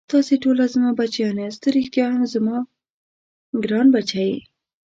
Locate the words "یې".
4.31-4.37